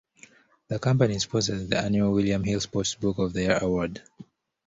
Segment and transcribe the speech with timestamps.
[0.69, 4.01] The company sponsors the annual William Hill Sports Book of the Year award.